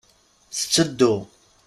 [0.55, 1.11] Tetteddu.